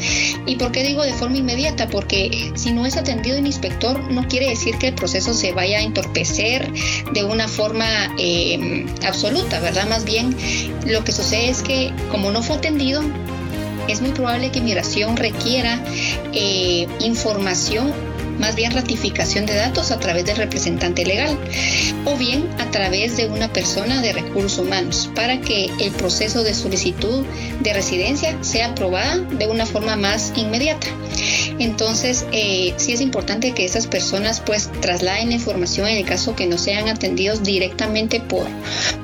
¿Y 0.45 0.55
por 0.55 0.71
qué 0.71 0.83
digo 0.83 1.03
de 1.03 1.13
forma 1.13 1.37
inmediata? 1.37 1.87
Porque 1.87 2.51
si 2.55 2.71
no 2.71 2.85
es 2.85 2.97
atendido 2.97 3.37
el 3.37 3.45
inspector, 3.45 3.99
no 4.11 4.27
quiere 4.27 4.49
decir 4.49 4.77
que 4.77 4.89
el 4.89 4.95
proceso 4.95 5.33
se 5.33 5.51
vaya 5.51 5.79
a 5.79 5.81
entorpecer 5.81 6.71
de 7.13 7.23
una 7.23 7.47
forma 7.47 7.87
eh, 8.17 8.85
absoluta, 9.05 9.59
¿verdad? 9.59 9.87
Más 9.87 10.05
bien 10.05 10.35
lo 10.85 11.03
que 11.03 11.11
sucede 11.11 11.49
es 11.49 11.61
que 11.61 11.93
como 12.09 12.31
no 12.31 12.41
fue 12.41 12.57
atendido, 12.57 13.01
es 13.87 14.01
muy 14.01 14.11
probable 14.11 14.51
que 14.51 14.61
migración 14.61 15.17
requiera 15.17 15.83
eh, 16.33 16.87
información 16.99 17.93
más 18.41 18.55
bien 18.55 18.73
ratificación 18.73 19.45
de 19.45 19.53
datos 19.53 19.91
a 19.91 19.99
través 19.99 20.25
del 20.25 20.35
representante 20.35 21.05
legal 21.05 21.37
o 22.05 22.17
bien 22.17 22.49
a 22.57 22.69
través 22.71 23.15
de 23.15 23.27
una 23.27 23.53
persona 23.53 24.01
de 24.01 24.13
recursos 24.13 24.57
humanos 24.57 25.09
para 25.15 25.39
que 25.39 25.69
el 25.79 25.91
proceso 25.91 26.43
de 26.43 26.53
solicitud 26.55 27.23
de 27.61 27.73
residencia 27.73 28.43
sea 28.43 28.71
aprobada 28.71 29.19
de 29.19 29.47
una 29.47 29.65
forma 29.65 29.95
más 29.95 30.33
inmediata. 30.35 30.87
Entonces, 31.59 32.25
eh, 32.31 32.73
sí 32.77 32.93
es 32.93 33.01
importante 33.01 33.53
que 33.53 33.65
esas 33.65 33.85
personas 33.85 34.39
pues 34.39 34.71
trasladen 34.81 35.29
la 35.29 35.35
información 35.35 35.87
en 35.87 35.97
el 35.97 36.05
caso 36.05 36.35
que 36.35 36.47
no 36.47 36.57
sean 36.57 36.89
atendidos 36.89 37.43
directamente 37.43 38.19
por, 38.19 38.47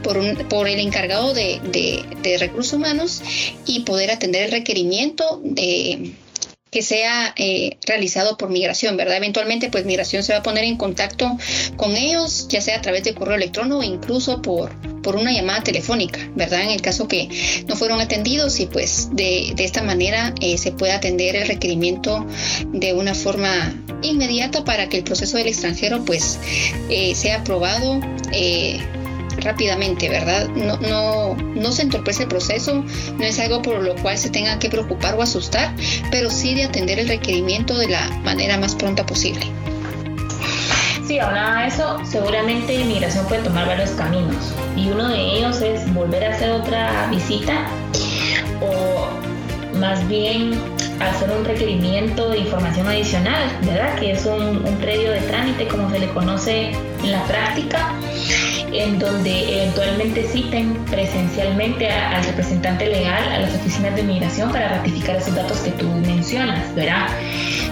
por, 0.02 0.18
un, 0.18 0.36
por 0.50 0.68
el 0.68 0.80
encargado 0.80 1.36
de, 1.36 1.62
de 2.24 2.38
recursos 2.40 2.74
humanos 2.74 3.22
y 3.68 3.82
poder 3.82 4.10
atender 4.10 4.46
el 4.46 4.52
requerimiento 4.52 5.40
de 5.44 6.16
que 6.78 6.84
sea 6.84 7.34
eh, 7.38 7.78
realizado 7.88 8.38
por 8.38 8.52
migración, 8.52 8.98
¿verdad? 8.98 9.18
Eventualmente, 9.18 9.72
pues 9.72 9.84
migración 9.86 10.22
se 10.22 10.34
va 10.34 10.40
a 10.40 10.44
poner 10.44 10.64
en 10.64 10.78
contacto 10.78 11.36
con 11.76 11.96
ellos, 11.96 12.48
ya 12.50 12.62
sea 12.62 12.78
a 12.78 12.82
través 12.84 13.04
de 13.04 13.16
correo 13.16 13.34
electrónico 13.34 13.80
o 13.80 13.84
incluso 13.84 14.44
por, 14.44 14.72
por 15.02 15.16
una 15.16 15.32
llamada 15.32 15.64
telefónica, 15.64 16.20
¿verdad? 16.36 16.62
En 16.62 16.70
el 16.70 16.84
caso 16.84 17.08
que 17.08 17.30
no 17.68 17.76
fueron 17.76 18.00
atendidos 18.00 18.60
y 18.60 18.68
pues 18.68 19.10
de, 19.12 19.54
de 19.56 19.64
esta 19.64 19.82
manera 19.82 20.36
eh, 20.40 20.60
se 20.60 20.72
puede 20.72 20.92
atender 20.92 21.36
el 21.36 21.48
requerimiento 21.48 22.24
de 22.68 22.94
una 22.94 23.16
forma 23.16 23.74
inmediata 24.04 24.64
para 24.64 24.88
que 24.88 24.98
el 24.98 25.04
proceso 25.04 25.38
del 25.38 25.48
extranjero 25.48 26.06
pues 26.06 26.38
eh, 26.92 27.16
sea 27.16 27.38
aprobado 27.38 28.00
rápidamente, 29.38 30.10
¿verdad? 30.10 30.48
No, 30.50 30.78
no, 30.78 31.36
no 31.36 31.72
se 31.72 31.84
entorpece 31.84 32.24
el 32.24 32.30
proceso, 32.30 32.84
no 33.18 33.24
es 33.24 33.40
algo 33.40 33.62
por 33.62 33.82
lo 33.82 33.96
cual 33.96 34.18
se 34.18 34.30
tenga 34.30 34.60
que 34.60 34.70
preocupar 34.70 35.16
o 35.16 35.22
asustar, 35.22 35.74
pero 36.12 36.30
sí 36.30 36.56
de 36.56 36.66
atender 36.66 37.00
el 37.00 37.08
requerimiento 37.08 37.78
de 37.78 37.90
la 37.90 38.10
manera 38.24 38.58
más 38.58 38.76
pronta 38.76 39.06
posible. 39.06 39.46
Sí, 41.08 41.20
ahora 41.20 41.66
eso, 41.66 42.00
seguramente 42.04 42.74
inmigración 42.74 43.26
puede 43.28 43.42
tomar 43.42 43.66
varios 43.66 43.92
caminos 43.92 44.54
y 44.76 44.90
uno 44.90 45.08
de 45.08 45.18
ellos 45.18 45.62
es 45.62 45.94
volver 45.94 46.26
a 46.26 46.36
hacer 46.36 46.52
otra 46.52 47.08
visita 47.10 47.66
o 48.60 49.08
más 49.78 50.06
bien 50.10 50.60
hacer 51.00 51.30
un 51.32 51.46
requerimiento 51.46 52.30
de 52.30 52.40
información 52.40 52.88
adicional, 52.88 53.58
¿verdad? 53.62 53.96
Que 53.96 54.12
es 54.12 54.26
un, 54.26 54.66
un 54.66 54.78
previo 54.78 55.12
de 55.12 55.22
trámite, 55.22 55.68
como 55.68 55.90
se 55.90 56.00
le 56.00 56.10
conoce 56.10 56.72
en 56.72 57.12
la 57.12 57.24
práctica, 57.24 57.94
en 58.80 59.00
donde 59.00 59.62
eventualmente 59.64 60.24
citen 60.24 60.74
presencialmente 60.86 61.90
al 61.90 62.24
representante 62.24 62.88
legal 62.88 63.24
a 63.32 63.40
las 63.40 63.56
oficinas 63.56 63.96
de 63.96 64.04
migración 64.04 64.52
para 64.52 64.70
ratificar 64.70 65.18
esos 65.18 65.36
datos 65.36 65.60
que 65.60 65.72
tú 65.72 65.88
mencionas, 65.88 66.74
¿verdad? 66.76 67.08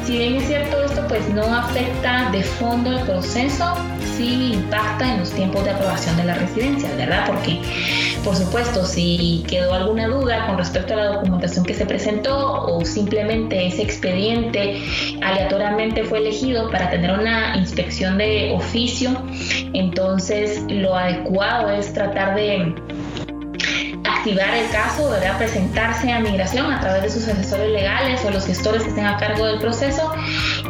Si 0.05 0.19
bien 0.19 0.35
es 0.35 0.47
cierto 0.47 0.83
esto 0.83 1.03
pues 1.07 1.27
no 1.29 1.43
afecta 1.43 2.29
de 2.31 2.43
fondo 2.43 2.91
el 2.91 2.99
proceso, 3.05 3.73
sí 4.15 4.51
impacta 4.53 5.11
en 5.11 5.19
los 5.19 5.31
tiempos 5.31 5.63
de 5.63 5.71
aprobación 5.71 6.15
de 6.17 6.25
la 6.25 6.35
residencia, 6.35 6.87
¿verdad? 6.95 7.25
Porque, 7.25 7.59
por 8.23 8.35
supuesto, 8.35 8.85
si 8.85 9.43
quedó 9.47 9.73
alguna 9.73 10.07
duda 10.07 10.45
con 10.45 10.59
respecto 10.59 10.93
a 10.93 10.97
la 10.97 11.05
documentación 11.07 11.65
que 11.65 11.73
se 11.73 11.87
presentó 11.87 12.65
o 12.65 12.85
simplemente 12.85 13.65
ese 13.65 13.81
expediente 13.81 14.79
aleatoriamente 15.23 16.03
fue 16.03 16.19
elegido 16.19 16.69
para 16.69 16.91
tener 16.91 17.11
una 17.11 17.57
inspección 17.57 18.19
de 18.19 18.53
oficio, 18.55 19.09
entonces 19.73 20.61
lo 20.69 20.95
adecuado 20.95 21.71
es 21.71 21.91
tratar 21.93 22.35
de 22.35 22.75
activar 24.25 24.55
el 24.55 24.67
caso, 24.71 25.07
¿verdad? 25.11 25.37
presentarse 25.37 26.11
a 26.11 26.19
migración 26.19 26.71
a 26.71 26.79
través 26.79 27.03
de 27.03 27.09
sus 27.11 27.27
asesores 27.27 27.71
legales 27.71 28.25
o 28.25 28.31
los 28.31 28.47
gestores 28.47 28.81
que 28.81 28.89
estén 28.89 29.05
a 29.05 29.17
cargo 29.17 29.45
del 29.45 29.59
proceso 29.59 30.11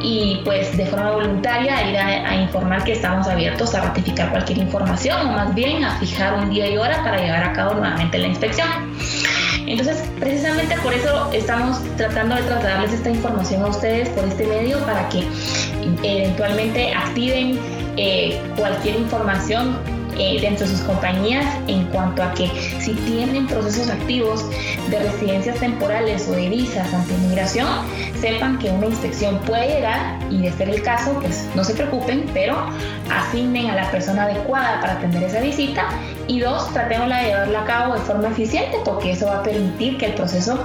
y 0.01 0.41
pues 0.43 0.75
de 0.75 0.85
forma 0.85 1.11
voluntaria 1.11 1.89
ir 1.89 1.97
a, 1.97 2.35
informar 2.35 2.83
que 2.83 2.91
estamos 2.91 3.29
abiertos 3.29 3.73
a 3.73 3.81
ratificar 3.81 4.29
cualquier 4.31 4.57
información 4.57 5.27
o 5.27 5.31
más 5.31 5.55
bien 5.55 5.85
a 5.85 5.97
fijar 5.99 6.33
un 6.33 6.49
día 6.49 6.69
y 6.69 6.77
hora 6.77 7.01
para 7.01 7.17
llevar 7.17 7.45
a 7.45 7.53
cabo 7.53 7.75
nuevamente 7.75 8.17
la 8.17 8.27
inspección. 8.27 8.67
Entonces, 9.65 10.03
precisamente 10.19 10.75
por 10.83 10.93
eso 10.93 11.31
estamos 11.31 11.77
tratando 11.95 12.35
de 12.35 12.41
trasladarles 12.41 12.91
esta 12.91 13.09
información 13.09 13.63
a 13.63 13.67
ustedes 13.67 14.09
por 14.09 14.25
este 14.25 14.45
medio 14.47 14.79
para 14.79 15.07
que 15.07 15.25
eventualmente 16.03 16.93
activen 16.93 17.57
eh, 17.95 18.37
cualquier 18.57 18.97
información 18.97 19.94
eh, 20.17 20.39
dentro 20.41 20.67
de 20.67 20.75
sus 20.75 20.81
compañías 20.81 21.45
en 21.67 21.85
cuanto 21.87 22.23
a 22.23 22.33
que 22.33 22.47
si 22.79 22.93
tienen 22.93 23.47
procesos 23.47 23.89
activos 23.89 24.45
de 24.89 24.99
residencias 24.99 25.57
temporales 25.59 26.27
o 26.27 26.31
de 26.31 26.49
visas 26.49 26.93
ante 26.93 27.13
inmigración, 27.13 27.67
sepan 28.19 28.57
que 28.59 28.69
una 28.69 28.87
inspección 28.87 29.39
puede 29.39 29.67
llegar 29.67 30.19
y 30.29 30.41
de 30.41 30.51
ser 30.53 30.69
el 30.69 30.81
caso, 30.81 31.17
pues 31.21 31.47
no 31.55 31.63
se 31.63 31.73
preocupen, 31.73 32.25
pero 32.33 32.55
asignen 33.09 33.69
a 33.69 33.75
la 33.75 33.91
persona 33.91 34.23
adecuada 34.23 34.79
para 34.81 34.93
atender 34.93 35.23
esa 35.23 35.41
visita 35.41 35.89
y 36.27 36.39
dos, 36.39 36.71
tratémosla 36.73 37.19
de 37.19 37.27
llevarla 37.27 37.61
a 37.61 37.65
cabo 37.65 37.93
de 37.93 37.99
forma 38.01 38.29
eficiente 38.29 38.77
porque 38.83 39.11
eso 39.11 39.27
va 39.27 39.39
a 39.39 39.43
permitir 39.43 39.97
que 39.97 40.07
el 40.07 40.13
proceso 40.13 40.59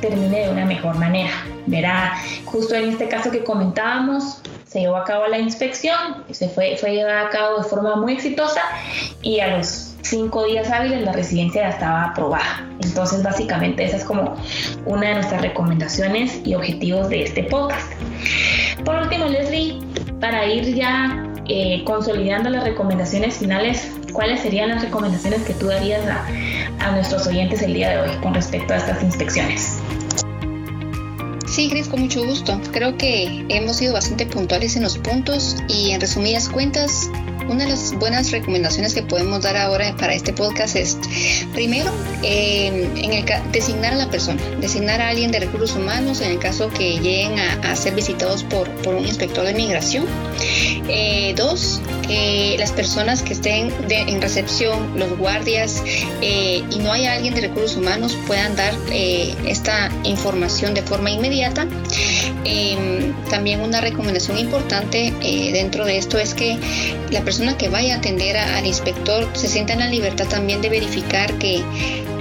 termine 0.00 0.46
de 0.46 0.50
una 0.50 0.64
mejor 0.64 0.96
manera. 0.98 1.30
Verá, 1.66 2.14
justo 2.44 2.74
en 2.74 2.90
este 2.90 3.08
caso 3.08 3.30
que 3.30 3.44
comentábamos, 3.44 4.40
se 4.78 4.82
llevó 4.82 4.96
a 4.96 5.04
cabo 5.04 5.26
la 5.26 5.38
inspección, 5.38 6.24
se 6.30 6.48
fue, 6.48 6.76
fue 6.76 6.92
llevada 6.92 7.26
a 7.26 7.30
cabo 7.30 7.58
de 7.58 7.64
forma 7.64 7.96
muy 7.96 8.12
exitosa 8.12 8.60
y 9.22 9.40
a 9.40 9.56
los 9.56 9.96
cinco 10.02 10.44
días 10.44 10.70
hábiles 10.70 11.02
la 11.02 11.10
residencia 11.10 11.62
ya 11.62 11.70
estaba 11.70 12.04
aprobada. 12.04 12.64
Entonces, 12.80 13.24
básicamente, 13.24 13.82
esa 13.84 13.96
es 13.96 14.04
como 14.04 14.36
una 14.86 15.08
de 15.08 15.14
nuestras 15.14 15.42
recomendaciones 15.42 16.40
y 16.44 16.54
objetivos 16.54 17.08
de 17.08 17.24
este 17.24 17.42
podcast. 17.42 17.92
Por 18.84 18.94
último, 18.94 19.24
Leslie, 19.26 19.80
para 20.20 20.46
ir 20.46 20.72
ya 20.76 21.26
eh, 21.48 21.82
consolidando 21.84 22.48
las 22.48 22.62
recomendaciones 22.62 23.38
finales, 23.38 23.90
¿cuáles 24.12 24.40
serían 24.40 24.68
las 24.68 24.82
recomendaciones 24.82 25.42
que 25.42 25.54
tú 25.54 25.66
darías 25.66 26.06
a, 26.06 26.24
a 26.86 26.92
nuestros 26.92 27.26
oyentes 27.26 27.62
el 27.62 27.74
día 27.74 27.90
de 27.90 27.98
hoy 27.98 28.16
con 28.22 28.32
respecto 28.32 28.74
a 28.74 28.76
estas 28.76 29.02
inspecciones? 29.02 29.80
Sí, 31.58 31.68
Gris, 31.68 31.88
con 31.88 32.02
mucho 32.02 32.24
gusto. 32.24 32.60
Creo 32.70 32.96
que 32.96 33.44
hemos 33.48 33.78
sido 33.78 33.92
bastante 33.92 34.26
puntuales 34.26 34.76
en 34.76 34.84
los 34.84 34.96
puntos 34.96 35.56
y 35.66 35.90
en 35.90 36.00
resumidas 36.00 36.48
cuentas, 36.48 37.10
una 37.48 37.64
de 37.64 37.70
las 37.70 37.94
buenas 37.94 38.30
recomendaciones 38.30 38.94
que 38.94 39.02
podemos 39.02 39.42
dar 39.42 39.56
ahora 39.56 39.96
para 39.96 40.14
este 40.14 40.32
podcast 40.32 40.76
es, 40.76 40.96
primero, 41.54 41.90
eh, 42.22 42.88
en 42.94 43.12
el 43.12 43.24
designar 43.50 43.94
a 43.94 43.96
la 43.96 44.08
persona, 44.08 44.40
designar 44.60 45.00
a 45.00 45.08
alguien 45.08 45.32
de 45.32 45.40
recursos 45.40 45.74
humanos 45.74 46.20
en 46.20 46.30
el 46.30 46.38
caso 46.38 46.70
que 46.70 47.00
lleguen 47.00 47.40
a, 47.40 47.74
ser 47.74 47.92
visitados 47.96 48.44
por, 48.44 48.70
por, 48.82 48.94
un 48.94 49.04
inspector 49.04 49.44
de 49.44 49.54
migración. 49.54 50.06
Eh, 50.88 51.34
dos, 51.36 51.80
que 52.08 52.56
las 52.58 52.72
personas 52.72 53.22
que 53.22 53.34
estén 53.34 53.72
en 53.90 54.20
recepción, 54.20 54.98
los 54.98 55.16
guardias 55.18 55.82
eh, 56.20 56.64
y 56.70 56.78
no 56.78 56.92
haya 56.92 57.12
alguien 57.12 57.34
de 57.34 57.42
recursos 57.42 57.76
humanos 57.76 58.16
puedan 58.26 58.56
dar 58.56 58.74
esta 58.90 59.90
información 60.04 60.74
de 60.74 60.82
forma 60.82 61.10
inmediata. 61.10 61.66
Em, 62.44 63.14
también 63.30 63.60
una 63.60 63.80
recomendación 63.80 64.38
importante 64.38 65.12
dentro 65.52 65.84
de 65.84 65.98
esto 65.98 66.18
es 66.18 66.34
que 66.34 66.58
la 67.10 67.22
persona 67.22 67.56
que 67.56 67.68
vaya 67.68 67.94
a 67.94 67.98
atender 67.98 68.36
al 68.36 68.66
inspector 68.66 69.28
se 69.34 69.48
sienta 69.48 69.74
en 69.74 69.80
la 69.80 69.88
libertad 69.88 70.26
también 70.26 70.62
de 70.62 70.68
verificar 70.68 71.32
que, 71.38 71.62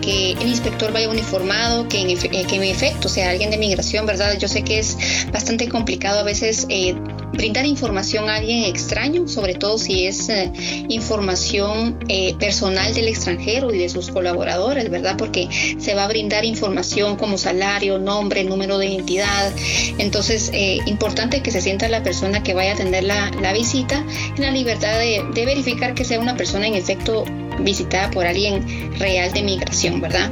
que 0.01 0.31
el 0.33 0.47
inspector 0.47 0.91
vaya 0.91 1.09
uniformado, 1.09 1.87
que 1.87 1.99
en, 2.01 2.17
que 2.17 2.55
en 2.55 2.63
efecto 2.63 3.09
sea 3.09 3.29
alguien 3.29 3.51
de 3.51 3.57
migración, 3.57 4.05
¿verdad? 4.05 4.37
Yo 4.37 4.47
sé 4.47 4.63
que 4.63 4.79
es 4.79 4.97
bastante 5.31 5.67
complicado 5.67 6.19
a 6.19 6.23
veces 6.23 6.65
eh, 6.69 6.95
brindar 7.33 7.65
información 7.65 8.29
a 8.29 8.35
alguien 8.35 8.63
extraño, 8.63 9.27
sobre 9.27 9.55
todo 9.55 9.77
si 9.77 10.05
es 10.05 10.29
eh, 10.29 10.51
información 10.89 11.99
eh, 12.07 12.35
personal 12.39 12.93
del 12.93 13.07
extranjero 13.07 13.73
y 13.73 13.77
de 13.77 13.89
sus 13.89 14.09
colaboradores, 14.09 14.89
¿verdad? 14.89 15.15
Porque 15.17 15.47
se 15.77 15.93
va 15.93 16.05
a 16.05 16.07
brindar 16.07 16.45
información 16.45 17.15
como 17.15 17.37
salario, 17.37 17.99
nombre, 17.99 18.43
número 18.43 18.77
de 18.77 18.87
identidad. 18.87 19.51
Entonces, 19.97 20.49
eh, 20.53 20.79
importante 20.85 21.41
que 21.41 21.51
se 21.51 21.61
sienta 21.61 21.87
la 21.89 22.03
persona 22.03 22.43
que 22.43 22.53
vaya 22.53 22.71
a 22.71 22.73
atender 22.75 23.03
la, 23.03 23.31
visita 23.53 24.03
en 24.35 24.41
la 24.41 24.51
libertad 24.51 24.99
de, 24.99 25.23
de 25.33 25.45
verificar 25.45 25.95
que 25.95 26.03
sea 26.03 26.19
una 26.19 26.35
persona 26.35 26.67
en 26.67 26.75
efecto 26.75 27.23
visitada 27.59 28.11
por 28.11 28.25
alguien 28.25 28.93
real 28.99 29.31
de 29.31 29.41
migración, 29.41 29.99
¿verdad? 29.99 30.29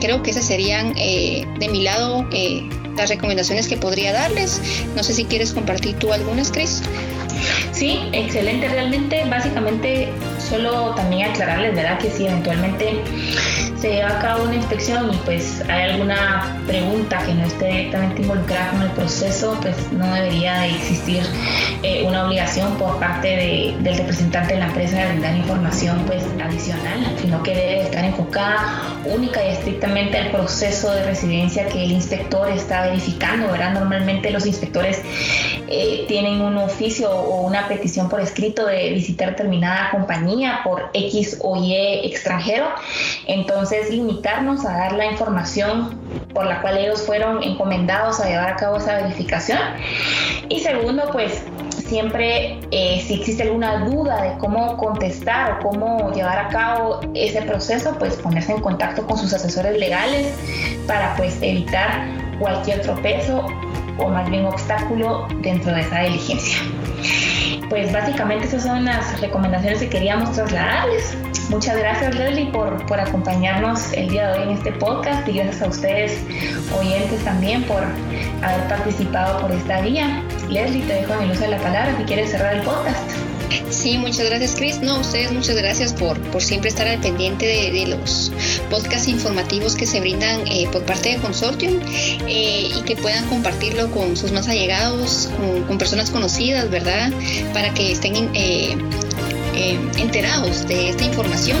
creo 0.00 0.22
que 0.22 0.32
esas 0.32 0.44
serían 0.44 0.92
de 0.92 1.68
mi 1.70 1.82
lado 1.82 2.28
las 2.96 3.08
recomendaciones 3.08 3.68
que 3.68 3.76
podría 3.76 4.12
darles. 4.12 4.60
No 4.94 5.02
sé 5.02 5.14
si 5.14 5.24
quieres 5.24 5.52
compartir 5.52 5.96
tú 5.96 6.12
algunas, 6.12 6.50
Cris. 6.50 6.82
Sí, 7.72 7.98
excelente. 8.12 8.68
Realmente, 8.68 9.24
básicamente, 9.28 10.08
solo 10.48 10.94
también 10.94 11.30
aclararles, 11.30 11.74
¿verdad? 11.74 11.98
Que 11.98 12.10
si 12.10 12.26
eventualmente 12.26 13.00
se 13.84 13.90
lleva 13.92 14.16
a 14.16 14.18
cabo 14.18 14.44
una 14.44 14.54
inspección 14.54 15.12
y 15.12 15.16
pues 15.26 15.62
hay 15.68 15.90
alguna 15.90 16.58
pregunta 16.66 17.18
que 17.26 17.34
no 17.34 17.44
esté 17.44 17.66
directamente 17.66 18.22
involucrada 18.22 18.70
con 18.70 18.82
el 18.82 18.90
proceso, 18.92 19.58
pues 19.60 19.76
no 19.92 20.06
debería 20.14 20.60
de 20.60 20.70
existir 20.70 21.22
eh, 21.82 22.02
una 22.06 22.26
obligación 22.26 22.76
por 22.78 22.98
parte 22.98 23.76
del 23.82 23.96
representante 23.96 24.54
de 24.54 24.60
la 24.60 24.66
empresa 24.68 24.96
de 24.96 25.08
brindar 25.08 25.36
información 25.36 26.02
pues 26.06 26.22
adicional, 26.42 27.14
sino 27.20 27.42
que 27.42 27.50
debe 27.50 27.82
estar 27.82 28.04
enfocada 28.04 28.96
única 29.04 29.44
y 29.44 29.50
estrictamente 29.50 30.16
al 30.16 30.30
proceso 30.30 30.90
de 30.92 31.04
residencia 31.04 31.66
que 31.68 31.84
el 31.84 31.92
inspector 31.92 32.48
está 32.50 32.86
verificando, 32.86 33.52
¿verdad? 33.52 33.74
Normalmente 33.74 34.30
los 34.30 34.46
inspectores 34.46 35.02
eh, 35.68 36.04
tienen 36.08 36.40
un 36.40 36.56
oficio 36.56 37.10
o 37.10 37.42
una 37.42 37.68
petición 37.68 38.08
por 38.08 38.20
escrito 38.20 38.66
de 38.66 38.90
visitar 38.92 39.30
determinada 39.30 39.90
compañía 39.90 40.33
por 40.62 40.90
X 40.92 41.38
o 41.42 41.56
Y 41.56 41.74
extranjero. 42.04 42.66
Entonces, 43.26 43.90
limitarnos 43.90 44.64
a 44.64 44.72
dar 44.76 44.92
la 44.92 45.06
información 45.06 45.98
por 46.32 46.46
la 46.46 46.60
cual 46.60 46.78
ellos 46.78 47.02
fueron 47.02 47.42
encomendados 47.42 48.20
a 48.20 48.28
llevar 48.28 48.50
a 48.50 48.56
cabo 48.56 48.76
esa 48.76 48.96
verificación. 48.96 49.58
Y 50.48 50.60
segundo, 50.60 51.04
pues 51.12 51.42
siempre 51.86 52.58
eh, 52.70 53.02
si 53.06 53.14
existe 53.14 53.42
alguna 53.42 53.84
duda 53.84 54.22
de 54.22 54.38
cómo 54.38 54.76
contestar 54.76 55.52
o 55.52 55.58
cómo 55.60 56.12
llevar 56.12 56.38
a 56.38 56.48
cabo 56.48 57.00
ese 57.14 57.42
proceso, 57.42 57.94
pues 57.98 58.16
ponerse 58.16 58.52
en 58.52 58.60
contacto 58.60 59.06
con 59.06 59.18
sus 59.18 59.32
asesores 59.32 59.78
legales 59.78 60.32
para 60.86 61.14
pues 61.16 61.38
evitar 61.42 62.08
cualquier 62.38 62.80
tropezo 62.82 63.46
o 63.98 64.08
más 64.08 64.28
bien 64.28 64.44
obstáculo 64.46 65.26
dentro 65.40 65.72
de 65.72 65.82
esa 65.82 66.00
diligencia. 66.00 66.58
Pues 67.68 67.92
básicamente 67.92 68.46
esas 68.46 68.62
son 68.62 68.84
las 68.84 69.20
recomendaciones 69.20 69.80
que 69.80 69.88
queríamos 69.88 70.32
trasladarles. 70.32 71.16
Muchas 71.50 71.76
gracias 71.76 72.14
Leslie 72.14 72.50
por, 72.50 72.84
por 72.86 72.98
acompañarnos 73.00 73.92
el 73.92 74.08
día 74.08 74.28
de 74.28 74.38
hoy 74.38 74.42
en 74.44 74.50
este 74.56 74.72
podcast 74.72 75.28
y 75.28 75.32
gracias 75.32 75.62
a 75.62 75.68
ustedes 75.68 76.18
oyentes 76.78 77.22
también 77.24 77.62
por 77.64 77.82
haber 78.42 78.68
participado 78.68 79.40
por 79.40 79.52
esta 79.52 79.80
vía. 79.82 80.22
Leslie, 80.48 80.82
te 80.82 80.94
dejo 80.94 81.14
en 81.14 81.22
el 81.22 81.30
uso 81.32 81.42
de 81.42 81.48
la 81.48 81.58
palabra 81.58 81.94
si 81.96 82.04
quieres 82.04 82.30
cerrar 82.30 82.54
el 82.56 82.62
podcast. 82.62 83.10
Sí, 83.70 83.98
muchas 83.98 84.28
gracias, 84.28 84.54
Chris. 84.56 84.80
No, 84.80 85.00
ustedes 85.00 85.32
muchas 85.32 85.56
gracias 85.56 85.92
por, 85.92 86.18
por 86.30 86.42
siempre 86.42 86.70
estar 86.70 86.86
al 86.86 87.00
pendiente 87.00 87.46
de, 87.46 87.86
los 87.86 88.32
podcasts 88.70 89.08
informativos 89.08 89.74
que 89.74 89.86
se 89.86 90.00
brindan 90.00 90.46
eh, 90.46 90.68
por 90.70 90.84
parte 90.84 91.10
de 91.10 91.16
Consortium 91.18 91.80
eh, 92.26 92.70
y 92.76 92.82
que 92.82 92.96
puedan 92.96 93.26
compartirlo 93.28 93.90
con 93.90 94.16
sus 94.16 94.32
más 94.32 94.48
allegados, 94.48 95.28
con, 95.66 95.78
personas 95.78 96.10
conocidas, 96.10 96.70
¿verdad? 96.70 97.10
Para 97.52 97.74
que 97.74 97.92
estén 97.92 98.30
eh, 98.34 98.76
eh, 99.56 99.78
enterados 99.98 100.66
de 100.66 100.90
esta 100.90 101.04
información 101.04 101.58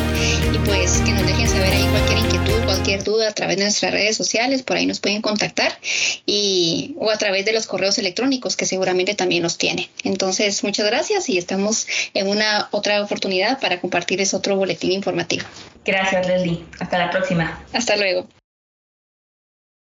y 0.52 0.58
pues 0.58 1.00
que 1.04 1.12
nos 1.12 1.26
dejen 1.26 1.48
saber 1.48 1.72
ahí 1.72 1.86
cualquier 1.86 2.18
inquietud, 2.18 2.64
cualquier 2.64 3.04
duda 3.04 3.28
a 3.28 3.32
través 3.32 3.56
de 3.56 3.64
nuestras 3.64 3.92
redes 3.92 4.16
sociales, 4.16 4.62
por 4.62 4.76
ahí 4.76 4.86
nos 4.86 5.00
pueden 5.00 5.22
contactar 5.22 5.78
y 6.26 6.94
o 6.98 7.10
a 7.10 7.18
través 7.18 7.44
de 7.44 7.52
los 7.52 7.66
correos 7.66 7.98
electrónicos 7.98 8.56
que 8.56 8.66
seguramente 8.66 9.14
también 9.14 9.42
los 9.42 9.58
tienen. 9.58 9.86
Entonces, 10.02 10.62
muchas 10.64 10.86
gracias 10.86 11.28
y 11.28 11.38
estamos 11.38 11.86
en 12.14 12.28
una 12.28 12.68
otra 12.70 13.02
oportunidad 13.02 13.60
para 13.60 13.80
compartirles 13.80 14.34
otro 14.34 14.56
boletín 14.56 14.92
informativo. 14.92 15.44
Gracias, 15.84 16.26
Leslie. 16.26 16.64
Hasta 16.80 16.98
la 16.98 17.10
próxima. 17.10 17.64
Hasta 17.72 17.96
luego. 17.96 18.28